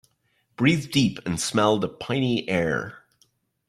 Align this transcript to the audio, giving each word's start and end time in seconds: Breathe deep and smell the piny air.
Breathe 0.55 0.89
deep 0.89 1.19
and 1.27 1.39
smell 1.39 1.77
the 1.77 1.87
piny 1.87 2.49
air. 2.49 3.03